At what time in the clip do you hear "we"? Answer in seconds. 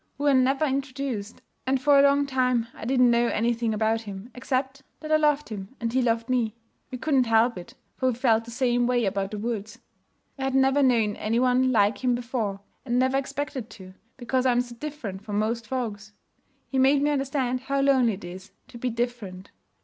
0.17-0.23, 6.89-6.97, 8.09-8.15